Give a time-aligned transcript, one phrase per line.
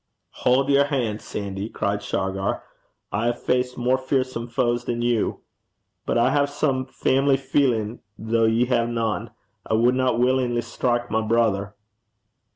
[0.41, 2.63] 'Haud yer han', Sandy,' cried Shargar.
[3.11, 5.41] 'I hae faced mair fearsome foes than you.
[6.07, 9.29] But I hae some faimily feelin', though ye hae nane:
[9.63, 11.75] I wadna willin'ly strike my brither.'